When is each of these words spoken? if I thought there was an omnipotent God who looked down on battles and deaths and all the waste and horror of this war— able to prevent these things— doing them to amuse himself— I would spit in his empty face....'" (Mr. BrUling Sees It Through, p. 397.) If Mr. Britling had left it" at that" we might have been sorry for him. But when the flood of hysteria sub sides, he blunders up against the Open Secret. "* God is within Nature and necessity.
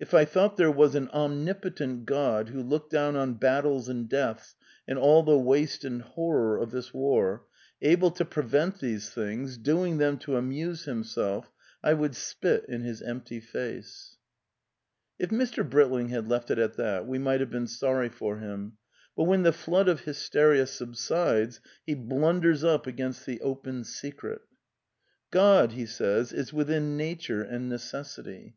if 0.00 0.14
I 0.14 0.24
thought 0.24 0.56
there 0.56 0.70
was 0.70 0.94
an 0.94 1.10
omnipotent 1.10 2.06
God 2.06 2.48
who 2.48 2.62
looked 2.62 2.90
down 2.90 3.16
on 3.16 3.34
battles 3.34 3.86
and 3.86 4.08
deaths 4.08 4.56
and 4.86 4.98
all 4.98 5.22
the 5.22 5.36
waste 5.36 5.84
and 5.84 6.00
horror 6.00 6.56
of 6.56 6.70
this 6.70 6.94
war— 6.94 7.44
able 7.92 8.10
to 8.12 8.24
prevent 8.24 8.80
these 8.80 9.10
things— 9.10 9.58
doing 9.58 9.98
them 9.98 10.16
to 10.20 10.38
amuse 10.38 10.84
himself— 10.86 11.52
I 11.84 11.92
would 11.92 12.16
spit 12.16 12.64
in 12.66 12.80
his 12.80 13.02
empty 13.02 13.40
face....'" 13.40 14.16
(Mr. 15.20 15.28
BrUling 15.28 15.36
Sees 15.36 15.36
It 15.36 15.36
Through, 15.36 15.36
p. 15.36 15.36
397.) 15.36 15.40
If 15.40 15.50
Mr. 15.52 15.70
Britling 15.70 16.08
had 16.08 16.28
left 16.30 16.50
it" 16.50 16.58
at 16.64 16.76
that" 16.78 17.06
we 17.06 17.18
might 17.18 17.40
have 17.40 17.50
been 17.50 17.66
sorry 17.66 18.08
for 18.08 18.38
him. 18.38 18.78
But 19.14 19.24
when 19.24 19.42
the 19.42 19.52
flood 19.52 19.88
of 19.88 20.00
hysteria 20.00 20.66
sub 20.66 20.96
sides, 20.96 21.60
he 21.84 21.92
blunders 21.94 22.64
up 22.64 22.86
against 22.86 23.26
the 23.26 23.42
Open 23.42 23.84
Secret. 23.84 24.40
"* 25.04 25.30
God 25.30 25.74
is 25.76 26.52
within 26.54 26.96
Nature 26.96 27.42
and 27.42 27.68
necessity. 27.68 28.56